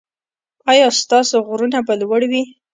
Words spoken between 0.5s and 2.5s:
ایا ستاسو غرونه به لوړ وي؟